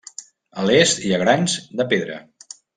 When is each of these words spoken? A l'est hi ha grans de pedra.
A 0.61 0.65
l'est 0.69 1.03
hi 1.03 1.13
ha 1.17 1.21
grans 1.25 1.59
de 1.83 1.89
pedra. 1.95 2.21